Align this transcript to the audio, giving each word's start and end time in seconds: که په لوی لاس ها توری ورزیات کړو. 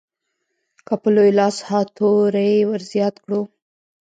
که 0.85 0.93
په 1.01 1.07
لوی 1.15 1.31
لاس 1.39 1.57
ها 1.67 1.79
توری 1.97 2.55
ورزیات 2.69 3.15
کړو. 3.23 3.41